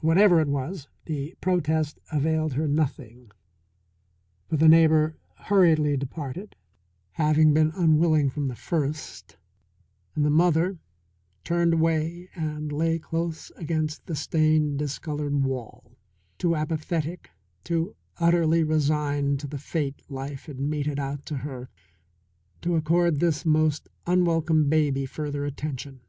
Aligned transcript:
Whatever 0.00 0.40
it 0.40 0.48
was, 0.48 0.88
this 1.04 1.32
protest 1.40 2.00
availed 2.10 2.54
her 2.54 2.66
nothing, 2.66 3.30
for 4.48 4.56
the 4.56 4.66
neighbour 4.66 5.16
hurriedly 5.44 5.96
departed, 5.96 6.56
having 7.12 7.54
been 7.54 7.70
unwilling 7.76 8.30
from 8.30 8.48
the 8.48 8.56
first, 8.56 9.36
and 10.16 10.24
the 10.24 10.28
mother 10.28 10.80
turned 11.44 11.72
away 11.74 12.28
and 12.34 12.72
lay 12.72 12.98
close 12.98 13.50
against 13.54 14.06
the 14.06 14.16
stained, 14.16 14.80
discoloured 14.80 15.44
wall, 15.44 15.92
too 16.36 16.56
apathetic, 16.56 17.30
too 17.62 17.94
utterly 18.18 18.64
resigned 18.64 19.38
to 19.38 19.46
the 19.46 19.56
fate 19.56 20.02
life 20.08 20.46
had 20.46 20.58
meted 20.58 20.98
out 20.98 21.24
to 21.26 21.36
her 21.36 21.68
to 22.60 22.74
accord 22.74 23.20
this 23.20 23.46
most 23.46 23.88
unwelcome 24.04 24.68
baby 24.68 25.06
further 25.06 25.44
attention. 25.44 26.00